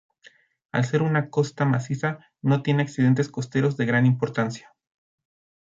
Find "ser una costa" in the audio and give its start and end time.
0.83-1.63